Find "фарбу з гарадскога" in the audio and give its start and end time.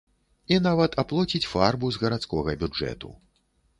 1.51-2.59